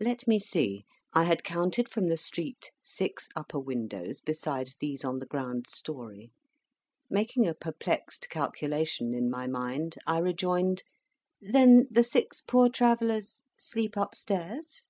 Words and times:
Let 0.00 0.26
me 0.26 0.38
see. 0.38 0.86
I 1.12 1.24
had 1.24 1.44
counted 1.44 1.90
from 1.90 2.06
the 2.06 2.16
street 2.16 2.70
six 2.82 3.28
upper 3.36 3.58
windows 3.60 4.22
besides 4.22 4.76
these 4.76 5.04
on 5.04 5.18
the 5.18 5.26
ground 5.26 5.66
story. 5.68 6.32
Making 7.10 7.46
a 7.46 7.52
perplexed 7.52 8.30
calculation 8.30 9.12
in 9.12 9.28
my 9.28 9.46
mind, 9.46 9.96
I 10.06 10.20
rejoined, 10.20 10.84
"Then 11.38 11.86
the 11.90 12.02
six 12.02 12.40
Poor 12.40 12.70
Travellers 12.70 13.42
sleep 13.60 13.94
upstairs?" 13.98 14.86